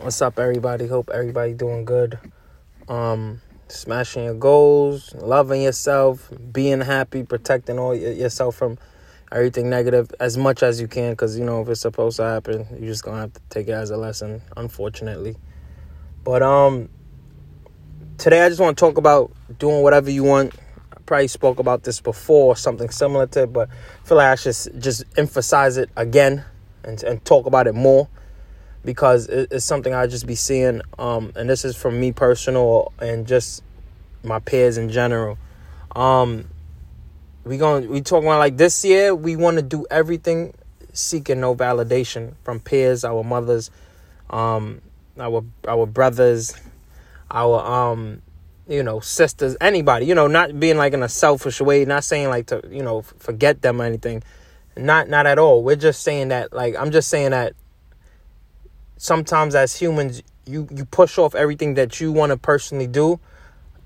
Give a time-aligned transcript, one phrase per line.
[0.00, 0.86] What's up, everybody?
[0.86, 2.18] Hope everybody doing good.
[2.88, 8.78] Um, smashing your goals, loving yourself, being happy, protecting all yourself from
[9.30, 11.14] everything negative as much as you can.
[11.16, 13.72] Cause you know if it's supposed to happen, you're just gonna have to take it
[13.72, 14.40] as a lesson.
[14.56, 15.36] Unfortunately,
[16.24, 16.88] but um,
[18.16, 20.54] today I just want to talk about doing whatever you want.
[20.96, 24.34] I probably spoke about this before, something similar to it, but I feel like I
[24.36, 26.42] should just emphasize it again
[26.84, 28.08] and and talk about it more
[28.84, 30.80] because it's something I just be seeing.
[30.98, 33.62] Um, and this is from me personal and just
[34.22, 35.38] my peers in general.
[35.94, 36.46] Um,
[37.44, 39.14] we going we talking about like this year.
[39.14, 40.54] We want to do everything
[40.92, 43.70] seeking no validation from peers, our mothers,
[44.28, 44.80] um,
[45.18, 46.54] our our brothers,
[47.30, 48.22] our um,
[48.68, 50.06] you know sisters, anybody.
[50.06, 51.84] You know, not being like in a selfish way.
[51.84, 54.22] Not saying like to you know forget them or anything.
[54.76, 55.62] Not not at all.
[55.62, 57.54] We're just saying that like I'm just saying that
[59.00, 63.18] sometimes as humans you you push off everything that you want to personally do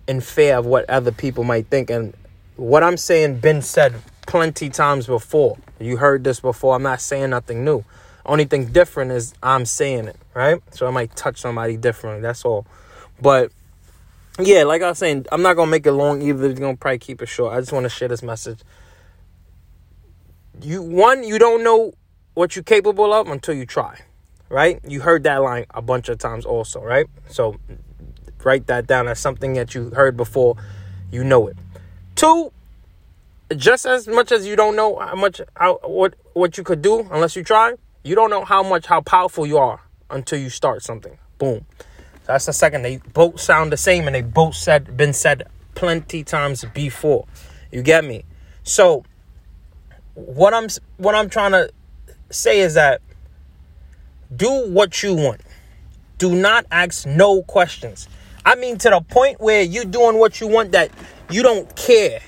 [0.09, 1.89] in fear of what other people might think.
[1.89, 2.15] And
[2.57, 3.95] what i'm saying been said
[4.27, 5.57] plenty times before.
[5.79, 6.75] You heard this before.
[6.75, 7.85] I'm not saying nothing new.
[8.27, 10.61] Only thing different is i'm saying it right?
[10.73, 12.67] So i might touch somebody differently that's all.
[13.23, 13.53] But
[14.41, 16.47] yeah like i was saying i'm not gonna make it long either.
[16.47, 17.55] You're gonna probably keep it short.
[17.55, 18.59] I just want to share this message.
[20.61, 21.93] You one you don't know
[22.35, 24.01] what you're capable of until you try
[24.55, 24.79] right?
[24.87, 27.07] You heard that line a bunch of times also, right?
[27.29, 27.57] So
[28.45, 30.55] write that down as something that you heard before,
[31.11, 31.57] you know it.
[32.15, 32.53] Two,
[33.57, 37.01] just as much as you don't know how much how what what you could do
[37.11, 40.85] unless you try, you don't know how much how powerful you are until you start
[40.85, 41.19] something.
[41.39, 41.67] Boom.
[42.27, 42.83] That's the second.
[42.83, 47.27] They both sound the same and they both said been said plenty times before.
[47.73, 48.25] You get me?
[48.63, 49.05] So
[50.15, 51.71] what I'm what I'm trying to
[52.31, 53.01] say is that
[54.35, 55.41] do what you want.
[56.19, 58.09] Do not ask no questions.
[58.45, 60.91] I mean, to the point where you're doing what you want that
[61.31, 62.21] you don't care.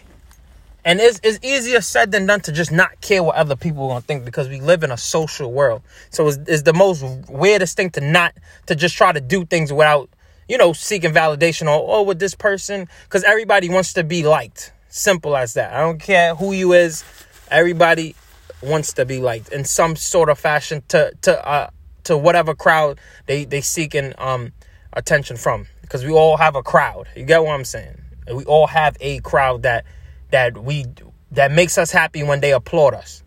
[0.84, 3.88] And it's, it's easier said than done to just not care what other people are
[3.88, 5.82] going to think because we live in a social world.
[6.10, 8.34] So it's, it's the most weirdest thing to not,
[8.66, 10.08] to just try to do things without,
[10.48, 12.88] you know, seeking validation or, oh, with this person.
[13.04, 14.72] Because everybody wants to be liked.
[14.88, 15.74] Simple as that.
[15.74, 17.04] I don't care who you is.
[17.50, 18.14] Everybody
[18.62, 21.70] wants to be liked in some sort of fashion to, to, uh,
[22.06, 24.52] to whatever crowd they they seeking um
[24.92, 25.66] attention from.
[25.82, 27.08] Because we all have a crowd.
[27.14, 28.00] You get what i'm saying?
[28.32, 29.84] We all have a crowd that
[30.30, 30.86] that we
[31.32, 33.22] that makes us happy when they applaud us.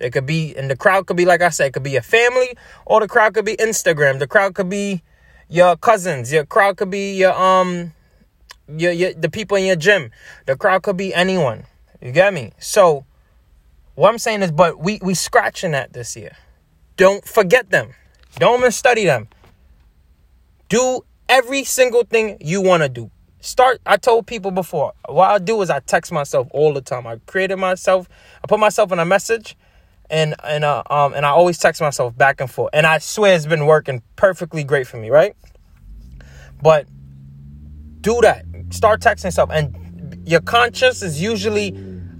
[0.00, 2.02] It could be and the crowd could be like i said it could be a
[2.02, 2.56] family
[2.86, 4.18] or the crowd could be instagram.
[4.18, 5.02] The crowd could be
[5.48, 6.32] your cousins.
[6.32, 7.92] Your crowd could be your um
[8.68, 10.10] your, your the people in your gym.
[10.46, 11.64] The crowd could be anyone.
[12.00, 12.52] You get me?
[12.58, 13.04] So
[13.96, 16.36] what i'm saying is but we we scratching at this year
[16.98, 17.94] don't forget them.
[18.38, 19.28] Don't even study them.
[20.68, 23.10] Do every single thing you want to do.
[23.40, 23.80] Start.
[23.86, 24.92] I told people before.
[25.08, 27.06] What I do is I text myself all the time.
[27.06, 28.08] I created myself.
[28.42, 29.56] I put myself in a message,
[30.10, 32.70] and and uh, um and I always text myself back and forth.
[32.72, 35.08] And I swear it's been working perfectly great for me.
[35.08, 35.36] Right.
[36.60, 36.88] But
[38.00, 38.44] do that.
[38.70, 41.68] Start texting yourself, and your conscience is usually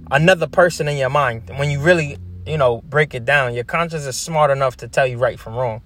[0.09, 2.17] another person in your mind when you really
[2.49, 3.53] you know, break it down.
[3.53, 5.81] Your conscience is smart enough to tell you right from wrong.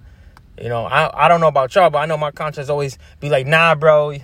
[0.60, 3.28] You know, I I don't know about y'all, but I know my conscience always be
[3.28, 4.14] like, nah, bro,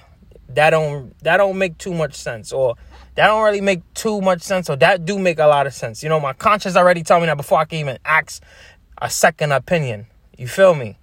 [0.49, 2.77] that don't that don't make too much sense, or
[3.17, 6.03] that don't really make too much sense, or that do make a lot of sense.
[6.03, 8.43] You know, my conscience already told me that before I can even ask
[9.03, 10.07] a second opinion.
[10.39, 10.99] You feel me?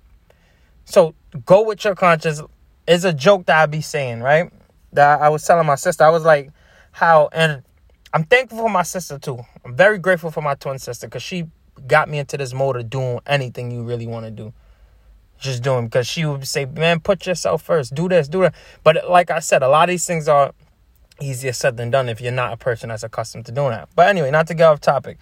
[0.85, 1.13] So
[1.45, 2.41] go with your conscience.
[2.87, 4.51] It's a joke that I be saying, right?
[4.93, 6.03] That I was telling my sister.
[6.03, 6.51] I was like,
[6.93, 7.61] how and
[8.17, 9.45] I'm thankful for my sister too.
[9.63, 11.45] I'm very grateful for my twin sister because she
[11.85, 14.53] got me into this mode of doing anything you really want to do.
[15.37, 17.93] Just doing because she would say, "Man, put yourself first.
[17.93, 20.51] Do this, do that." But like I said, a lot of these things are
[21.21, 23.87] easier said than done if you're not a person that's accustomed to doing that.
[23.95, 25.19] But anyway, not to get off topic.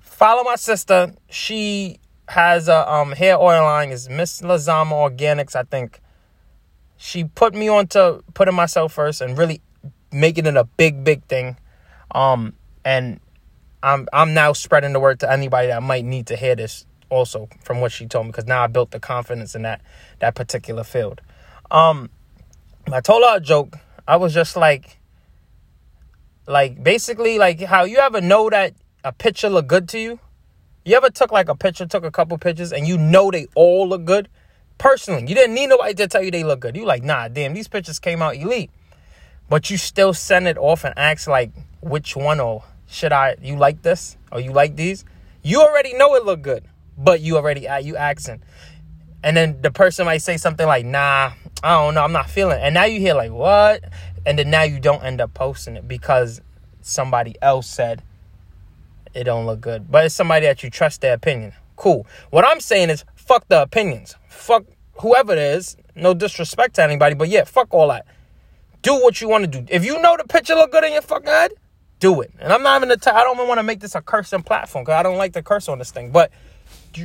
[0.00, 1.14] Follow my sister.
[1.30, 3.92] She has a um, hair oil line.
[3.92, 6.00] Is Miss Lazama Organics, I think.
[6.96, 9.60] She put me on to putting myself first and really
[10.10, 11.58] making it a big, big thing.
[12.16, 13.20] Um, and
[13.82, 17.48] I'm I'm now spreading the word to anybody that might need to hear this also
[17.62, 19.82] from what she told me because now I built the confidence in that
[20.20, 21.20] that particular field.
[21.70, 22.08] Um,
[22.90, 23.76] I told her a joke.
[24.08, 24.98] I was just like,
[26.46, 28.72] like basically like how you ever know that
[29.04, 30.18] a picture look good to you.
[30.84, 33.88] You ever took like a picture, took a couple pictures, and you know they all
[33.88, 34.28] look good?
[34.78, 36.76] Personally, you didn't need nobody to tell you they look good.
[36.76, 38.70] You like, nah, damn, these pictures came out elite.
[39.48, 41.50] But you still send it off and ask like,
[41.88, 45.04] which one or should I you like this or you like these?
[45.42, 46.64] You already know it look good,
[46.98, 48.42] but you already uh, you asking.
[49.22, 52.58] And then the person might say something like, nah, I don't know, I'm not feeling
[52.58, 52.62] it.
[52.62, 53.82] And now you hear like, what?
[54.24, 56.40] And then now you don't end up posting it because
[56.80, 58.02] somebody else said
[59.14, 59.90] it don't look good.
[59.90, 61.52] But it's somebody that you trust their opinion.
[61.76, 62.06] Cool.
[62.30, 64.14] What I'm saying is fuck the opinions.
[64.28, 64.64] Fuck
[65.00, 65.76] whoever it is.
[65.94, 68.06] No disrespect to anybody, but yeah, fuck all that.
[68.82, 69.66] Do what you want to do.
[69.70, 71.52] If you know the picture look good in your fucking head,
[71.98, 72.30] do it.
[72.38, 74.84] And I'm not even the I don't even want to make this a cursing platform
[74.84, 76.10] because I don't like to curse on this thing.
[76.10, 76.30] But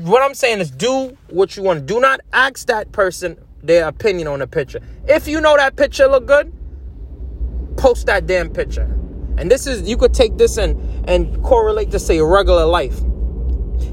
[0.02, 1.86] what I'm saying is do what you want.
[1.86, 4.82] Do not ask that person their opinion on the picture.
[5.08, 6.52] If you know that picture look good,
[7.78, 8.98] post that damn picture.
[9.38, 10.80] And this is you could take this and
[11.10, 13.00] and correlate to say regular life.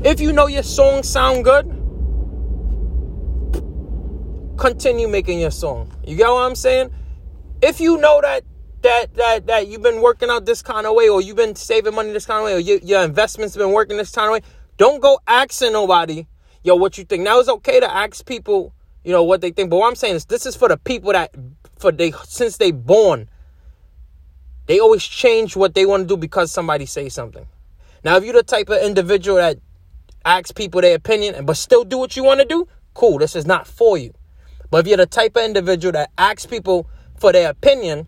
[0.05, 1.67] If you know your song sound good,
[4.59, 5.93] continue making your song.
[6.07, 6.91] You get what I'm saying?
[7.63, 8.45] If you know that
[8.83, 11.95] that that that you've been working out this kind of way, or you've been saving
[11.95, 14.33] money this kind of way, or your, your investments have been working this kind of
[14.33, 14.41] way,
[14.77, 16.27] don't go asking nobody,
[16.63, 17.23] yo, what you think.
[17.23, 19.71] Now it's okay to ask people, you know, what they think.
[19.71, 21.35] But what I'm saying is, this is for the people that
[21.79, 23.29] for they since they born,
[24.67, 27.47] they always change what they want to do because somebody say something.
[28.05, 29.59] Now, if you're the type of individual that
[30.25, 33.19] asks people their opinion but still do what you want to do, cool.
[33.19, 34.15] This is not for you.
[34.71, 38.07] But if you're the type of individual that asks people for their opinion,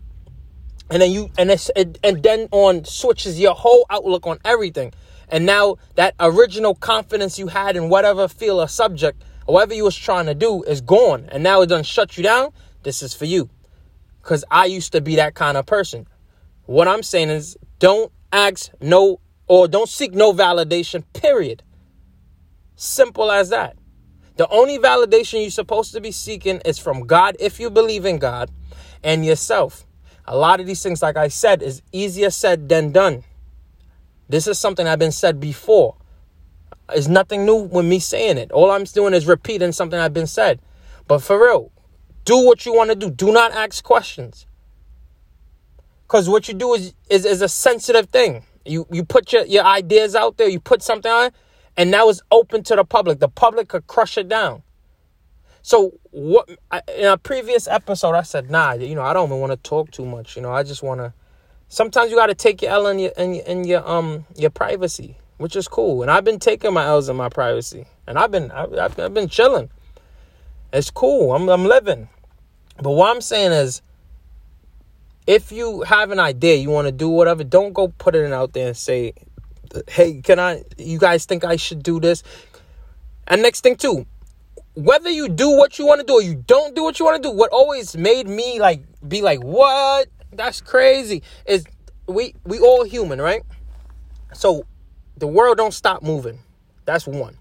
[0.91, 4.93] and then you and it's and then on switches your whole outlook on everything,
[5.29, 9.85] and now that original confidence you had in whatever field or subject, or whatever you
[9.85, 12.51] was trying to do, is gone, and now it done shut you down.
[12.83, 13.49] This is for you,
[14.21, 16.07] because I used to be that kind of person.
[16.65, 21.03] What I'm saying is, don't ask no or don't seek no validation.
[21.13, 21.63] Period.
[22.75, 23.77] Simple as that.
[24.37, 28.17] The only validation you're supposed to be seeking is from God if you believe in
[28.17, 28.49] God
[29.03, 29.85] and yourself.
[30.31, 33.25] A lot of these things, like I said, is easier said than done.
[34.29, 35.97] This is something I've been said before.
[36.93, 38.49] It's nothing new with me saying it.
[38.53, 40.61] All I'm doing is repeating something I've been said.
[41.05, 41.69] But for real,
[42.23, 43.11] do what you want to do.
[43.11, 44.45] Do not ask questions.
[46.03, 48.45] Because what you do is, is, is a sensitive thing.
[48.65, 51.31] You you put your, your ideas out there, you put something on,
[51.75, 53.19] and now it's open to the public.
[53.19, 54.63] The public could crush it down.
[55.61, 59.51] So what in a previous episode I said, nah, you know, I don't even want
[59.51, 60.35] to talk too much.
[60.35, 61.13] You know, I just want to.
[61.67, 65.17] Sometimes you got to take your L in your in in your um your privacy,
[65.37, 66.01] which is cool.
[66.01, 69.29] And I've been taking my L's in my privacy, and I've been I've, I've been
[69.29, 69.69] chilling.
[70.73, 71.33] It's cool.
[71.33, 72.09] I'm I'm living.
[72.81, 73.81] But what I'm saying is,
[75.27, 78.53] if you have an idea, you want to do whatever, don't go put it out
[78.53, 79.13] there and say,
[79.87, 82.23] hey, can I, you guys think I should do this?
[83.27, 84.07] And next thing too,
[84.73, 87.21] whether you do what you want to do or you don't do what you want
[87.21, 90.07] to do, what always made me like be like, what?
[90.33, 91.23] That's crazy.
[91.45, 91.65] Is
[92.07, 93.43] we we all human, right?
[94.33, 94.65] So
[95.17, 96.39] the world don't stop moving.
[96.85, 97.37] That's one.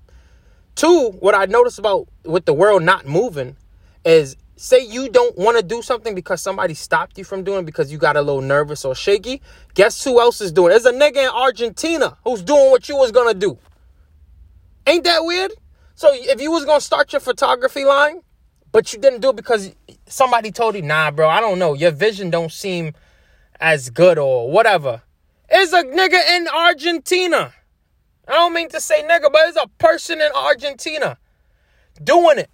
[0.74, 3.56] Two, what I notice about with the world not moving
[4.04, 7.90] is say you don't want to do something because somebody stopped you from doing because
[7.92, 9.40] you got a little nervous or shaky.
[9.74, 10.70] Guess who else is doing?
[10.70, 13.58] There's a nigga in Argentina who's doing what you was gonna do.
[14.86, 15.52] Ain't that weird?
[16.00, 18.22] So if you was gonna start your photography line,
[18.72, 19.74] but you didn't do it because
[20.06, 22.94] somebody told you, nah, bro, I don't know, your vision don't seem
[23.60, 25.02] as good or whatever.
[25.52, 27.52] Is a nigga in Argentina.
[28.26, 31.18] I don't mean to say nigga, but it's a person in Argentina
[32.02, 32.48] doing it.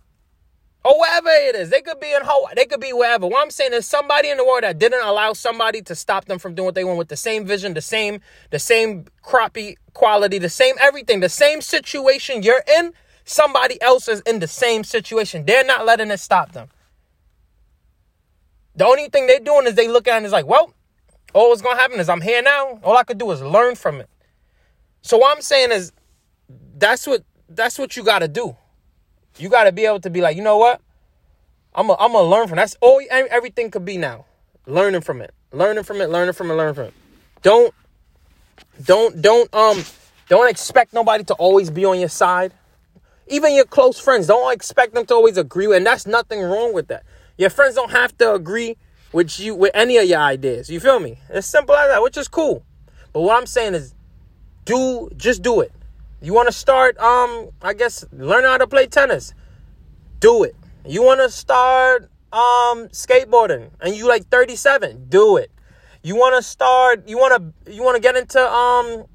[0.84, 1.70] Or wherever it is.
[1.70, 2.54] They could be in Hawaii.
[2.56, 3.28] They could be wherever.
[3.28, 6.40] What I'm saying is somebody in the world that didn't allow somebody to stop them
[6.40, 10.38] from doing what they want with the same vision, the same, the same crappy quality,
[10.38, 12.92] the same everything, the same situation you're in
[13.26, 15.44] Somebody else is in the same situation.
[15.44, 16.68] They're not letting it stop them.
[18.76, 20.72] The only thing they're doing is they look at it and it's like, well,
[21.34, 22.78] all what's gonna happen is I'm here now.
[22.84, 24.08] All I could do is learn from it.
[25.02, 25.92] So what I'm saying is
[26.78, 28.56] that's what that's what you gotta do.
[29.38, 30.80] You gotta be able to be like, you know what?
[31.74, 34.24] I'm gonna gonna learn from that's all everything could be now.
[34.66, 35.34] Learning from it.
[35.50, 36.94] Learning from it, learning from it, learning from it.
[37.42, 37.74] Don't
[38.84, 39.82] don't don't um
[40.28, 42.52] don't expect nobody to always be on your side.
[43.28, 46.88] Even your close friends, don't expect them to always agree and that's nothing wrong with
[46.88, 47.04] that.
[47.36, 48.76] Your friends don't have to agree
[49.12, 50.70] with you with any of your ideas.
[50.70, 51.18] You feel me?
[51.30, 52.64] It's simple as that, which is cool.
[53.12, 53.94] But what I'm saying is
[54.64, 55.72] do just do it.
[56.20, 59.34] You want to start um I guess learn how to play tennis.
[60.20, 60.54] Do it.
[60.84, 65.50] You want to start um skateboarding and you like 37, do it.
[66.02, 69.06] You want to start you want to you want to get into um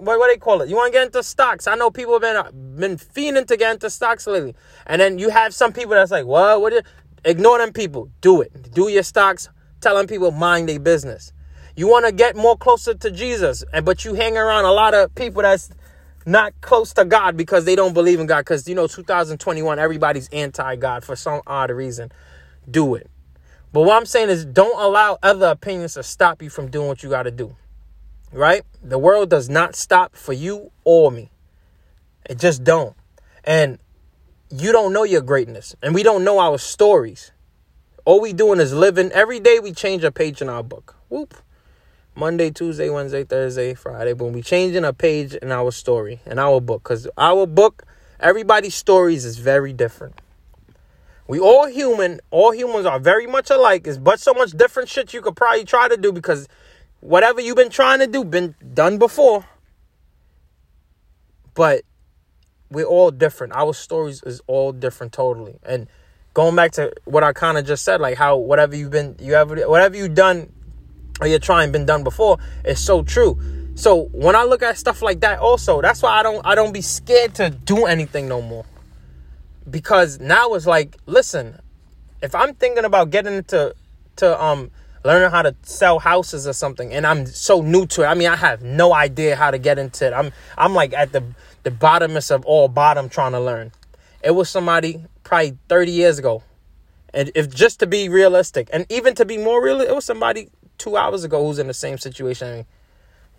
[0.00, 0.68] what what they call it?
[0.68, 1.66] You want to get into stocks?
[1.66, 4.54] I know people have been uh, been fiending to get into stocks lately,
[4.86, 6.60] and then you have some people that's like, "What?
[6.60, 6.84] What?"
[7.24, 8.10] Ignore them people.
[8.22, 8.72] Do it.
[8.72, 9.48] Do your stocks.
[9.80, 11.32] Telling people mind their business.
[11.76, 14.94] You want to get more closer to Jesus, and but you hang around a lot
[14.94, 15.70] of people that's
[16.26, 18.40] not close to God because they don't believe in God.
[18.40, 22.12] Because, you know, 2021, everybody's anti God for some odd reason.
[22.70, 23.10] Do it.
[23.72, 27.02] But what I'm saying is don't allow other opinions to stop you from doing what
[27.02, 27.56] you got to do.
[28.32, 28.62] Right?
[28.82, 31.30] The world does not stop for you or me.
[32.28, 32.94] It just don't.
[33.44, 33.78] And
[34.50, 35.74] you don't know your greatness.
[35.82, 37.32] And we don't know our stories.
[38.04, 39.10] All we doing is living.
[39.12, 40.96] Every day we change a page in our book.
[41.08, 41.34] Whoop.
[42.14, 44.12] Monday, Tuesday, Wednesday, Thursday, Friday.
[44.12, 46.82] But we changing a page in our story, in our book.
[46.82, 47.84] Because our book,
[48.18, 50.20] everybody's stories is very different.
[51.28, 52.20] We all human.
[52.32, 53.86] All humans are very much alike.
[53.86, 56.48] It's but so much different shit you could probably try to do because
[57.00, 59.46] whatever you've been trying to do been done before.
[61.54, 61.82] But
[62.70, 63.52] we're all different.
[63.54, 65.58] Our stories is all different totally.
[65.62, 65.88] And
[66.34, 69.34] going back to what I kind of just said, like how whatever you've been, you
[69.34, 70.52] ever, whatever you've done
[71.20, 73.38] or you're trying been done before, is so true.
[73.74, 76.72] So when I look at stuff like that, also that's why I don't, I don't
[76.72, 78.64] be scared to do anything no more.
[79.68, 81.58] Because now it's like, listen,
[82.22, 83.74] if I'm thinking about getting into
[84.16, 84.70] to um
[85.04, 88.06] learning how to sell houses or something, and I'm so new to it.
[88.06, 90.12] I mean, I have no idea how to get into it.
[90.12, 91.24] I'm I'm like at the
[91.62, 93.72] the bottomest of all bottom trying to learn.
[94.22, 96.42] It was somebody probably 30 years ago.
[97.12, 100.48] And if just to be realistic, and even to be more real, it was somebody
[100.78, 102.48] two hours ago who's in the same situation.
[102.48, 102.66] I mean,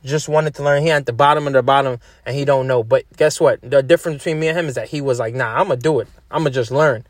[0.04, 0.82] just wanted to learn.
[0.82, 2.84] He at the bottom of the bottom, and he don't know.
[2.84, 3.60] But guess what?
[3.62, 6.00] The difference between me and him is that he was like, "Nah, I'm gonna do
[6.00, 6.08] it.
[6.30, 7.06] I'm gonna just learn.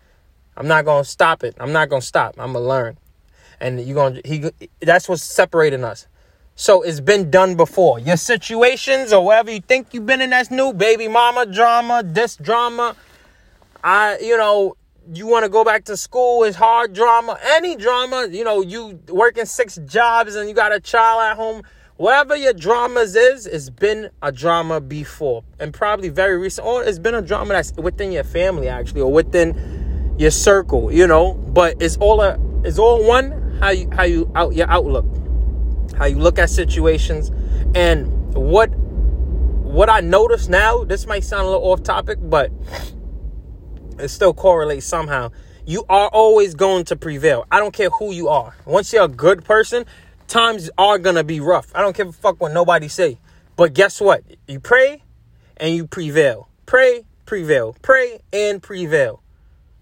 [0.58, 1.56] I'm not gonna stop it.
[1.60, 2.36] I'm not gonna stop.
[2.38, 2.98] I'm gonna learn."
[3.62, 4.50] And you're gonna he.
[4.82, 6.08] That's what's separating us.
[6.56, 8.00] So it's been done before.
[8.00, 12.36] Your situations or whatever you think you've been in that's new, baby mama drama, this
[12.36, 12.96] drama.
[13.84, 14.76] I, you know,
[15.14, 19.00] you want to go back to school, it's hard drama, any drama, you know, you
[19.10, 21.64] working six jobs and you got a child at home.
[21.98, 25.44] Whatever your dramas is, it's been a drama before.
[25.60, 29.12] And probably very recent, or it's been a drama that's within your family actually, or
[29.12, 31.34] within your circle, you know.
[31.34, 35.06] But it's all a it's all one how you how you out your outlook
[36.02, 37.30] how you look at situations,
[37.76, 40.84] and what what I notice now.
[40.84, 42.52] This might sound a little off topic, but
[44.00, 45.32] it still correlates somehow.
[45.64, 47.46] You are always going to prevail.
[47.52, 48.56] I don't care who you are.
[48.66, 49.86] Once you're a good person,
[50.28, 51.72] times are gonna be rough.
[51.76, 53.20] I don't give a fuck what nobody say.
[53.56, 54.24] But guess what?
[54.48, 55.04] You pray
[55.58, 56.50] and you prevail.
[56.66, 57.76] Pray, prevail.
[57.84, 59.22] Pray and prevail.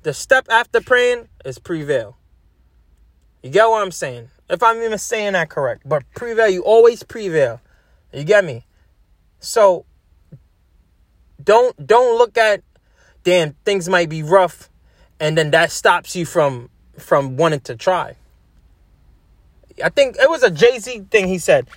[0.03, 2.18] The step after praying is prevail.
[3.41, 4.29] You get what I'm saying?
[4.49, 5.83] If I'm even saying that correct.
[5.85, 7.61] But prevail, you always prevail.
[8.13, 8.65] You get me?
[9.39, 9.85] So
[11.41, 12.61] don't don't look at
[13.23, 14.69] damn things might be rough
[15.19, 18.15] and then that stops you from from wanting to try.
[19.83, 21.69] I think it was a Jay-Z thing he said.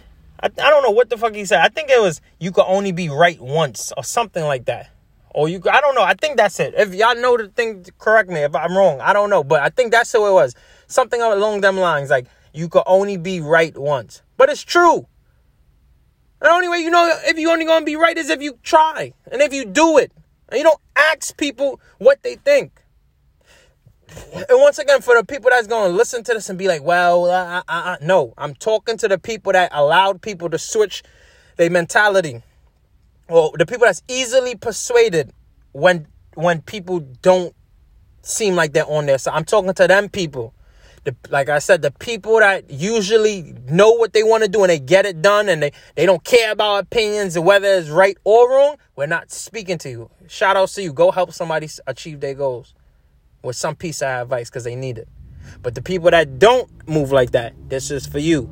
[0.42, 1.60] I, I don't know what the fuck he said.
[1.60, 4.90] I think it was you could only be right once or something like that.
[5.30, 6.02] Or you I don't know.
[6.02, 6.74] I think that's it.
[6.76, 9.00] If y'all know the thing, correct me if I'm wrong.
[9.00, 9.44] I don't know.
[9.44, 10.54] But I think that's who it was.
[10.92, 12.10] Something along them lines.
[12.10, 14.22] Like you could only be right once.
[14.36, 15.06] But it's true.
[16.40, 19.12] The only way you know if you're only gonna be right is if you try
[19.30, 20.12] and if you do it.
[20.48, 22.82] And you don't ask people what they think.
[24.34, 27.24] And once again, for the people that's gonna listen to this and be like, well,
[27.24, 31.02] uh, uh, uh, no, I'm talking to the people that allowed people to switch
[31.56, 32.42] their mentality.
[33.28, 35.32] Or the people that's easily persuaded
[35.72, 37.54] when when people don't
[38.22, 40.54] seem like they're on their So I'm talking to them people
[41.04, 44.70] the, like I said, the people that usually know what they want to do and
[44.70, 48.16] they get it done and they, they don't care about opinions and whether it's right
[48.24, 50.10] or wrong, we're not speaking to you.
[50.28, 50.92] Shout out to you.
[50.92, 52.74] Go help somebody achieve their goals
[53.42, 55.08] with some piece of advice because they need it.
[55.60, 58.50] But the people that don't move like that, this is for you.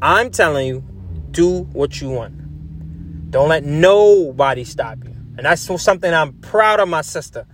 [0.00, 0.84] I'm telling you,
[1.32, 3.30] do what you want.
[3.30, 5.16] Don't let nobody stop you.
[5.36, 7.46] And that's something I'm proud of my sister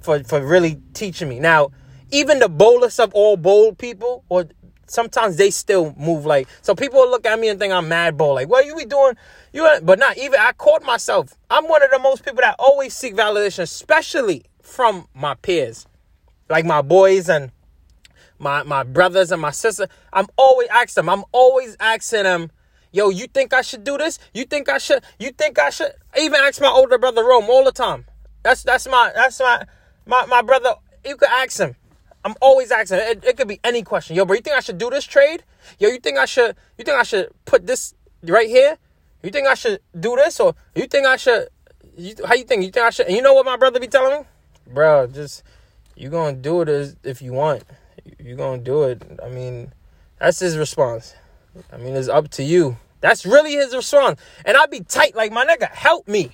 [0.00, 1.40] for, for really teaching me.
[1.40, 1.70] Now,
[2.10, 4.46] even the boldest of all bold people, or
[4.86, 8.36] sometimes they still move like so people look at me and think I'm mad bold.
[8.36, 9.14] Like, what are you be doing?
[9.52, 11.34] You but not even I caught myself.
[11.50, 15.86] I'm one of the most people that always seek validation, especially from my peers.
[16.48, 17.52] Like my boys and
[18.38, 19.88] my my brothers and my sister.
[20.12, 21.10] I'm always asking them.
[21.10, 22.50] I'm always asking them,
[22.92, 24.18] yo, you think I should do this?
[24.32, 25.02] You think I should?
[25.18, 25.92] You think I should?
[26.14, 28.06] I even ask my older brother Rome all the time.
[28.42, 29.64] That's that's my that's my
[30.06, 30.74] my, my brother.
[31.04, 31.76] You could ask him.
[32.28, 32.98] I'm always asking.
[32.98, 34.14] It, it, could be any question.
[34.14, 35.44] Yo, bro, you think I should do this trade?
[35.78, 36.56] Yo, you think I should?
[36.76, 38.76] You think I should put this right here?
[39.22, 41.48] You think I should do this, or you think I should?
[41.96, 42.64] You, how you think?
[42.64, 43.06] You think I should?
[43.06, 44.26] And you know what my brother be telling me,
[44.66, 45.06] bro?
[45.06, 45.42] Just
[45.96, 47.64] you gonna do it as if you want.
[48.18, 49.02] You gonna do it.
[49.24, 49.72] I mean,
[50.20, 51.14] that's his response.
[51.72, 52.76] I mean, it's up to you.
[53.00, 54.20] That's really his response.
[54.44, 56.32] And I'd be tight, like my nigga, help me.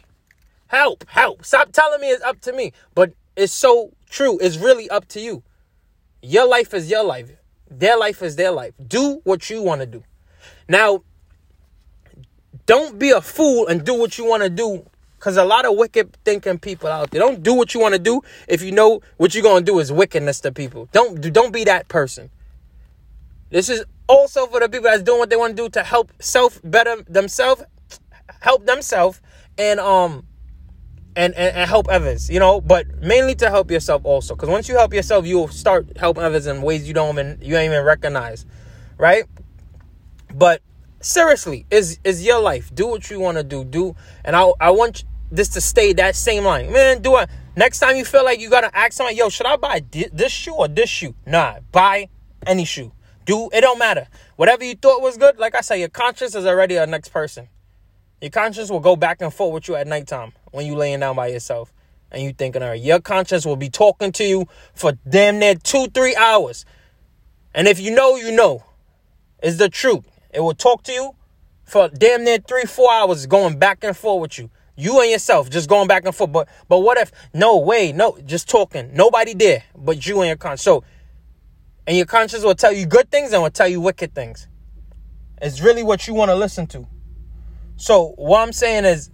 [0.66, 1.44] help, help.
[1.44, 2.72] Stop telling me it's up to me.
[2.96, 4.38] But it's so true.
[4.40, 5.44] It's really up to you.
[6.24, 7.30] Your life is your life.
[7.70, 8.72] Their life is their life.
[8.86, 10.02] Do what you want to do.
[10.68, 11.02] Now,
[12.64, 14.86] don't be a fool and do what you want to do.
[15.18, 17.20] Because a lot of wicked thinking people out there.
[17.20, 19.78] Don't do what you want to do if you know what you're going to do
[19.78, 20.88] is wickedness to people.
[20.92, 22.30] Don't, don't be that person.
[23.50, 26.10] This is also for the people that's doing what they want to do to help
[26.20, 27.64] self better themselves,
[28.40, 29.20] help themselves,
[29.58, 30.26] and um
[31.16, 34.34] and, and, and help others, you know, but mainly to help yourself also.
[34.34, 37.56] Because once you help yourself, you'll start helping others in ways you don't even you
[37.56, 38.46] ain't even recognize,
[38.98, 39.24] right?
[40.34, 40.62] But
[41.00, 42.74] seriously, is is your life.
[42.74, 43.64] Do what you want to do.
[43.64, 43.94] Do
[44.24, 46.72] and I I want this to stay that same line.
[46.72, 49.56] Man, do I next time you feel like you gotta ask somebody, yo, should I
[49.56, 51.14] buy this shoe or this shoe?
[51.26, 52.08] Nah, buy
[52.46, 52.92] any shoe.
[53.24, 54.08] Do it don't matter.
[54.36, 57.48] Whatever you thought was good, like I said, your conscience is already a next person.
[58.20, 61.16] Your conscience will go back and forth with you at nighttime when you laying down
[61.16, 61.72] by yourself
[62.12, 65.56] and you thinking, all right, your conscience will be talking to you for damn near
[65.56, 66.64] two, three hours.
[67.52, 68.62] And if you know, you know.
[69.42, 70.06] It's the truth.
[70.32, 71.16] It will talk to you
[71.64, 74.50] for damn near three, four hours going back and forth with you.
[74.76, 76.32] You and yourself just going back and forth.
[76.32, 78.94] But but what if no way, no, just talking.
[78.94, 80.62] Nobody there but you and your conscience.
[80.62, 80.84] So
[81.86, 84.48] and your conscience will tell you good things and will tell you wicked things.
[85.42, 86.86] It's really what you want to listen to.
[87.76, 89.10] So what I'm saying is,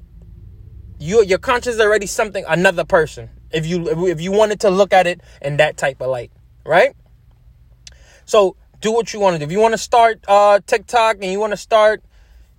[1.00, 3.30] you your conscience is already something another person.
[3.50, 6.30] If you if you wanted to look at it in that type of light,
[6.64, 6.94] right?
[8.26, 9.44] So do what you want to do.
[9.44, 12.02] If you want to start uh, TikTok and you want to start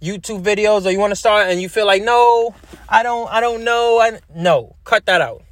[0.02, 2.56] YouTube videos, or you want to start and you feel like no,
[2.90, 5.44] I don't, I don't know, I no, cut that out.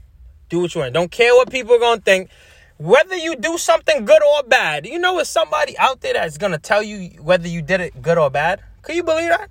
[0.50, 0.94] Do what you want.
[0.94, 2.30] Don't care what people are gonna think.
[2.78, 6.58] Whether you do something good or bad, you know, it's somebody out there that's gonna
[6.58, 8.62] tell you whether you did it good or bad.
[8.82, 9.50] Can you believe that?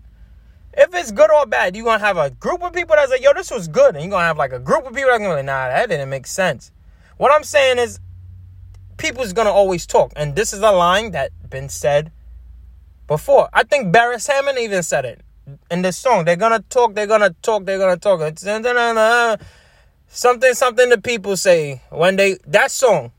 [0.81, 3.33] If it's good or bad, you're gonna have a group of people that's like, yo,
[3.35, 3.97] this was good.
[3.97, 5.89] And you're gonna have like a group of people that's gonna be like, nah, that
[5.89, 6.71] didn't make sense.
[7.17, 7.99] What I'm saying is
[8.97, 10.13] people's gonna always talk.
[10.15, 12.13] And this is a line that been said
[13.09, 13.49] before.
[13.53, 15.21] I think Beres Hammond even said it
[15.69, 16.25] in this song.
[16.25, 18.21] They're gonna talk, they're gonna talk, they're gonna talk.
[20.07, 23.11] Something, something the people say when they that song.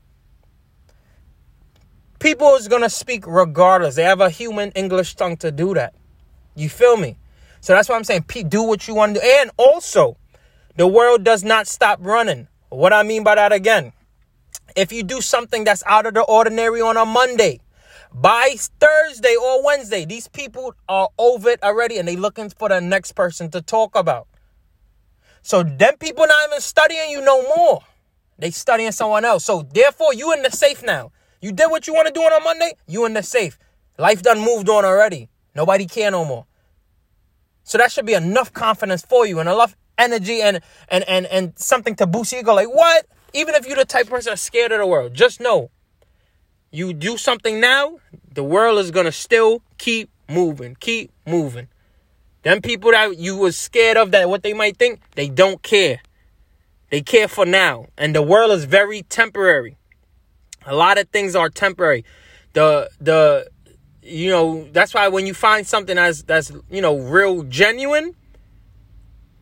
[2.20, 3.96] People is gonna speak regardless.
[3.96, 5.94] They have a human English tongue to do that.
[6.54, 7.18] You feel me?
[7.60, 9.26] So that's why I'm saying Pete, do what you want to do.
[9.26, 10.16] And also,
[10.76, 12.48] the world does not stop running.
[12.70, 13.92] What I mean by that again,
[14.76, 17.60] if you do something that's out of the ordinary on a Monday,
[18.12, 22.80] by Thursday or Wednesday, these people are over it already and they looking for the
[22.80, 24.26] next person to talk about.
[25.42, 27.80] So them people not even studying you no more.
[28.38, 29.44] They studying someone else.
[29.44, 31.12] So therefore, you in the safe now.
[31.40, 33.58] You did what you want to do on a Monday, you in the safe.
[33.98, 35.28] Life done moved on already.
[35.54, 36.46] Nobody care no more.
[37.70, 41.56] So that should be enough confidence for you and enough energy and and and and
[41.56, 42.52] something to boost your ego.
[42.52, 43.06] Like what?
[43.32, 45.70] Even if you're the type person that's scared of the world, just know
[46.72, 48.00] you do something now,
[48.34, 51.68] the world is gonna still keep moving, keep moving.
[52.42, 56.00] Them people that you was scared of that what they might think, they don't care.
[56.90, 57.86] They care for now.
[57.96, 59.76] And the world is very temporary.
[60.66, 62.04] A lot of things are temporary.
[62.52, 63.48] The the
[64.10, 68.14] you know, that's why when you find something that's that's you know real genuine,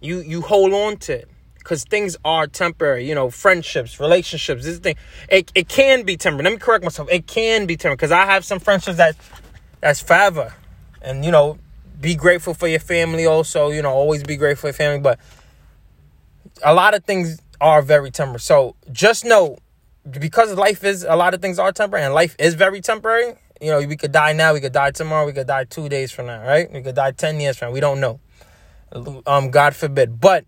[0.00, 1.28] you you hold on to it
[1.58, 3.08] because things are temporary.
[3.08, 4.96] You know, friendships, relationships, this thing,
[5.28, 6.44] it it can be temporary.
[6.44, 7.08] Let me correct myself.
[7.10, 9.16] It can be temporary because I have some friendships that
[9.80, 10.54] that's forever,
[11.00, 11.58] and you know,
[12.00, 13.26] be grateful for your family.
[13.26, 15.18] Also, you know, always be grateful for your family, but
[16.62, 18.40] a lot of things are very temporary.
[18.40, 19.58] So just know
[20.10, 23.70] because life is a lot of things are temporary and life is very temporary you
[23.70, 26.26] know, we could die now, we could die tomorrow, we could die two days from
[26.26, 26.70] now, right?
[26.72, 27.72] We could die ten years from now.
[27.74, 28.20] We don't know.
[29.26, 30.20] Um, God forbid.
[30.20, 30.44] But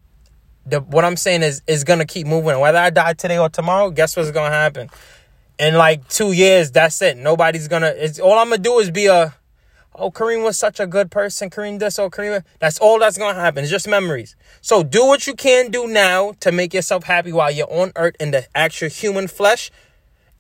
[0.67, 2.59] the what I'm saying is is gonna keep moving.
[2.61, 4.89] Whether I die today or tomorrow, guess what's gonna happen?
[5.59, 7.17] In like two years, that's it.
[7.17, 7.93] Nobody's gonna.
[7.97, 9.35] It's all I'm gonna do is be a.
[9.95, 11.51] Oh, Kareem was such a good person.
[11.51, 11.99] Kareem this.
[11.99, 12.43] Oh, Kareem.
[12.61, 13.65] That's all that's gonna happen.
[13.65, 14.37] It's just memories.
[14.63, 18.17] So do what you can do now to make yourself happy while you're on earth
[18.21, 19.71] in the actual human flesh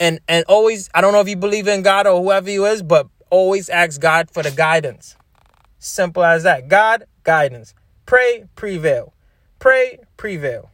[0.00, 2.82] and and always I don't know if you believe in God or whoever you is,
[2.82, 5.16] but always ask God for the guidance.
[5.78, 6.68] Simple as that.
[6.68, 7.74] God, guidance.
[8.06, 9.12] Pray, prevail.
[9.60, 10.70] Pray, prevail.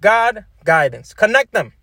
[0.00, 1.14] God, guidance.
[1.14, 1.74] Connect them.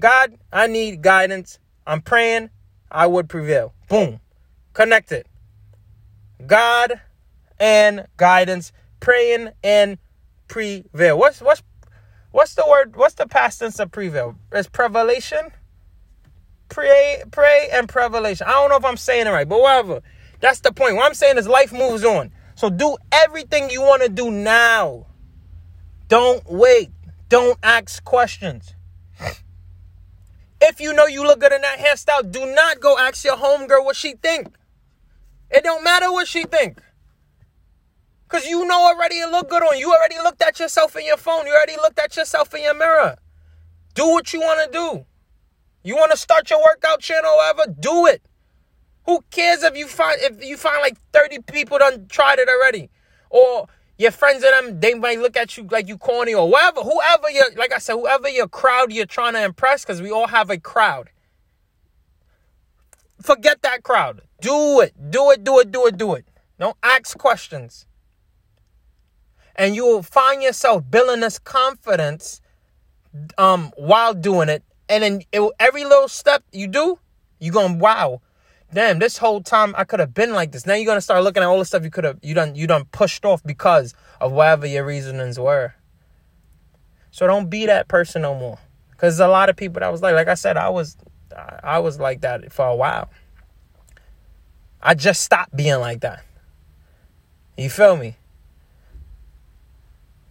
[0.00, 1.58] God, I need guidance.
[1.86, 2.50] I'm praying,
[2.90, 3.74] I would prevail.
[3.88, 4.20] Boom.
[4.72, 5.26] Connect it.
[6.46, 7.00] God
[7.60, 9.98] and guidance, praying and
[10.48, 11.18] prevail.
[11.18, 11.62] What's what's
[12.32, 12.96] what's the word?
[12.96, 14.36] What's the past tense of prevail?
[14.52, 15.52] Is prevelation?
[16.68, 18.46] Pray, pray, and prevelation.
[18.46, 20.02] I don't know if I'm saying it right, but whatever.
[20.40, 20.96] That's the point.
[20.96, 22.32] What I'm saying is life moves on.
[22.54, 25.06] So do everything you want to do now.
[26.08, 26.90] Don't wait.
[27.28, 28.74] Don't ask questions.
[30.60, 33.84] If you know you look good in that hairstyle, do not go ask your homegirl
[33.84, 34.54] what she think.
[35.50, 36.80] It don't matter what she think.
[38.28, 39.78] Cause you know already it look good on.
[39.78, 41.46] You already looked at yourself in your phone.
[41.46, 43.16] You already looked at yourself in your mirror.
[43.94, 45.06] Do what you want to do.
[45.84, 47.66] You want to start your workout channel, ever?
[47.78, 48.22] do it.
[49.04, 52.88] Who cares if you find if you find like 30 people done tried it already?
[53.28, 53.68] Or
[53.98, 56.80] your friends and them, they might look at you like you corny or whatever.
[56.80, 60.28] Whoever you like I said, whoever your crowd you're trying to impress, because we all
[60.28, 61.10] have a crowd.
[63.20, 64.22] Forget that crowd.
[64.40, 64.94] Do it.
[65.10, 66.26] Do it, do it, do it, do it.
[66.58, 67.86] Don't ask questions.
[69.54, 72.40] And you will find yourself building this confidence
[73.36, 74.62] um while doing it.
[74.94, 77.00] And then it, every little step you do,
[77.40, 78.20] you're going, wow,
[78.72, 80.66] damn, this whole time I could have been like this.
[80.66, 82.68] Now you're gonna start looking at all the stuff you could have you done you
[82.68, 85.74] done pushed off because of whatever your reasonings were.
[87.10, 88.60] So don't be that person no more.
[88.96, 90.96] Cause a lot of people that was like, like I said, I was
[91.64, 93.10] I was like that for a while.
[94.80, 96.24] I just stopped being like that.
[97.58, 98.14] You feel me?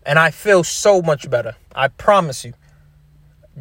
[0.06, 1.58] And I feel so much better.
[1.76, 2.54] I promise you.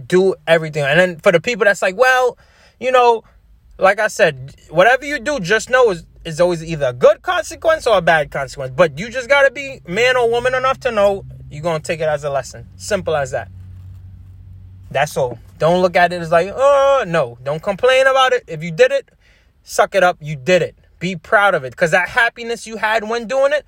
[0.06, 0.84] Do everything.
[0.84, 2.38] And then for the people that's like, well,
[2.80, 3.24] you know,
[3.78, 7.86] like I said, whatever you do, just know is is always either a good consequence
[7.86, 8.72] or a bad consequence.
[8.74, 12.08] But you just gotta be man or woman enough to know you're gonna take it
[12.08, 12.68] as a lesson.
[12.76, 13.50] Simple as that.
[14.90, 15.38] That's all.
[15.58, 17.38] Don't look at it as like, oh no.
[17.42, 18.44] Don't complain about it.
[18.46, 19.10] If you did it,
[19.62, 20.18] suck it up.
[20.20, 20.76] You did it.
[20.98, 21.74] Be proud of it.
[21.76, 23.64] Cause that happiness you had when doing it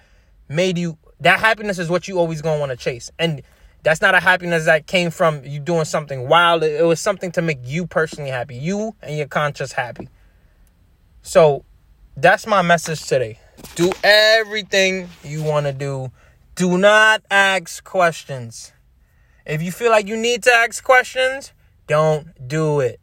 [0.49, 3.11] made you that happiness is what you always gonna want to chase.
[3.19, 3.43] And
[3.85, 6.65] that's not a happiness that came from you doing something wild.
[6.65, 10.09] It was something to make you personally happy, you and your conscience happy.
[11.21, 11.65] So
[12.17, 13.39] that's my message today.
[13.75, 16.11] Do everything you want to do.
[16.55, 18.73] Do not ask questions.
[19.45, 21.53] If you feel like you need to ask questions,
[21.87, 23.01] don't do it.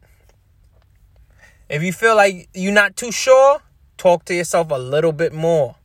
[1.68, 3.62] If you feel like you're not too sure,
[3.98, 5.76] talk to yourself a little bit more.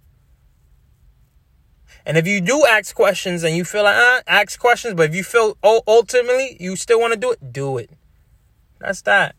[2.08, 5.16] And if you do ask questions and you feel like, uh, ask questions, but if
[5.16, 7.90] you feel ultimately you still want to do it, do it.
[8.80, 9.36] That's that.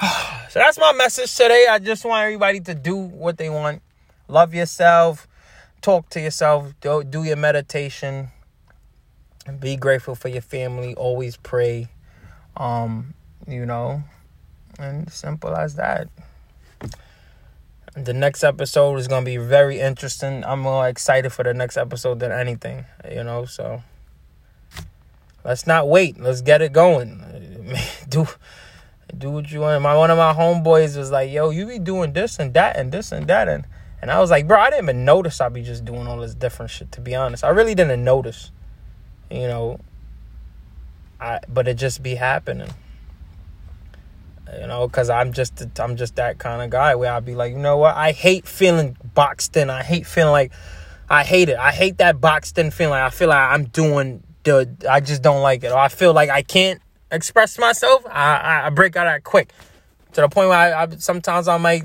[0.50, 1.68] so that's my message today.
[1.70, 3.80] I just want everybody to do what they want.
[4.26, 5.28] Love yourself.
[5.82, 6.74] Talk to yourself.
[6.80, 8.30] Do, do your meditation.
[9.60, 10.96] Be grateful for your family.
[10.96, 11.86] Always pray.
[12.56, 13.14] Um,
[13.46, 14.02] you know,
[14.80, 16.08] and simple as that
[18.04, 20.44] the next episode is gonna be very interesting.
[20.44, 23.44] I'm more excited for the next episode than anything, you know.
[23.44, 23.82] So
[25.44, 26.18] let's not wait.
[26.20, 27.24] Let's get it going.
[28.08, 28.26] do
[29.16, 29.82] do what you want.
[29.82, 32.92] My one of my homeboys was like, "Yo, you be doing this and that and
[32.92, 33.64] this and that," and
[34.00, 36.34] and I was like, "Bro, I didn't even notice I be just doing all this
[36.34, 38.50] different shit." To be honest, I really didn't notice,
[39.30, 39.80] you know.
[41.20, 42.70] I but it just be happening
[44.60, 47.52] you know because i'm just i'm just that kind of guy where i'll be like
[47.52, 47.94] you know what?
[47.94, 49.70] I hate feeling boxed in.
[49.70, 50.52] I hate feeling like
[51.10, 51.56] i hate it.
[51.56, 55.22] I hate that boxed in feeling like i feel like i'm doing the i just
[55.22, 55.72] don't like it.
[55.72, 56.80] Or i feel like i can't
[57.10, 58.04] express myself.
[58.06, 59.52] I i break out that quick.
[60.14, 61.84] To the point where I, I sometimes i might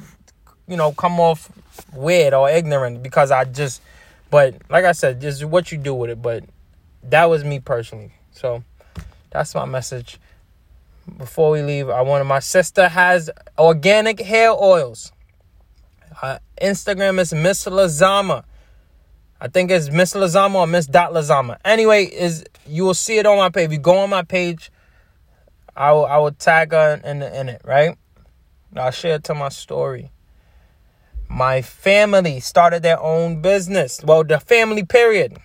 [0.68, 1.52] you know come off
[1.94, 3.82] weird or ignorant because i just
[4.30, 6.22] but like i said just what you do with it.
[6.22, 6.46] But
[7.04, 8.14] that was me personally.
[8.32, 8.64] So
[9.32, 10.20] that's my message
[11.18, 15.12] before we leave, I wanted my sister has organic hair oils.
[16.22, 18.44] Her Instagram is Miss Lazama.
[19.42, 21.58] I think it's Miss Lazama or Miss Dot Lazama.
[21.66, 23.66] Anyway, is you will see it on my page.
[23.66, 24.72] If you go on my page,
[25.76, 27.98] I will I will tag her in in it, right?
[28.76, 30.12] I'll share it to my story.
[31.28, 34.02] My family started their own business.
[34.04, 35.38] Well, the family period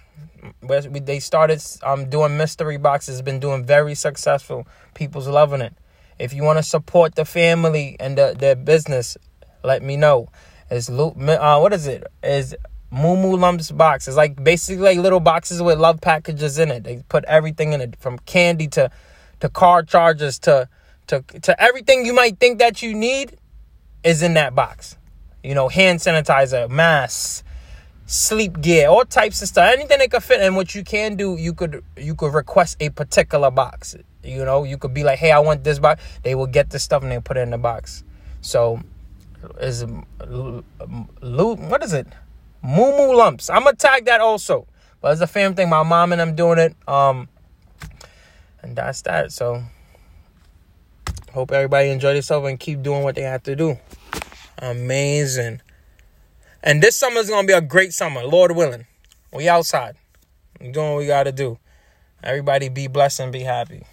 [0.62, 4.66] they started um, doing mystery boxes, been doing very successful.
[4.98, 5.74] People's loving it.
[6.18, 9.16] If you want to support the family and the, their business,
[9.62, 10.28] let me know.
[10.72, 12.02] It's uh, what is it?
[12.20, 12.56] Is
[12.90, 14.08] Moo Lumps box.
[14.08, 16.82] It's like basically like little boxes with love packages in it.
[16.82, 18.90] They put everything in it, from candy to
[19.38, 20.68] to car chargers to
[21.06, 23.37] to to everything you might think that you need
[24.02, 24.96] is in that box.
[25.44, 27.44] You know, hand sanitizer, masks,
[28.06, 30.40] sleep gear, all types of stuff, anything that could fit.
[30.40, 33.94] And what you can do, you could you could request a particular box.
[34.22, 36.02] You know, you could be like, hey, I want this box.
[36.22, 38.04] They will get the stuff and they put it in the box.
[38.40, 38.81] So
[39.61, 42.07] is what is it?
[42.62, 43.50] Moo Moo Lumps.
[43.50, 44.66] I'm gonna tag that also.
[45.00, 45.68] But it's a fam thing.
[45.68, 46.74] My mom and I'm doing it.
[46.88, 47.28] Um,
[48.62, 49.33] and that's that.
[49.33, 49.62] So
[51.33, 53.78] hope everybody enjoy themselves and keep doing what they have to do.
[54.59, 55.61] Amazing.
[56.62, 58.87] And this summer is gonna be a great summer, Lord willing.
[59.33, 59.94] We outside.
[60.61, 61.59] We're doing what we got to do.
[62.22, 63.85] Everybody be blessed and be happy.